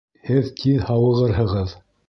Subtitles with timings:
[0.29, 1.81] Һеҙ тиҙ һауығырһығыҙ